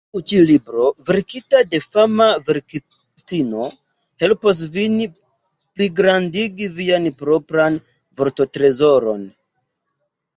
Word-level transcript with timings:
Tiu 0.13 0.21
ĉi 0.29 0.37
libro, 0.49 0.83
verkita 1.07 1.59
de 1.73 1.79
fama 1.81 2.25
verkistino, 2.47 3.67
helpos 4.23 4.63
vin 4.77 4.95
pligrandigi 5.81 6.71
vian 6.79 7.07
propran 7.21 7.77
vorttrezoron. 8.23 9.23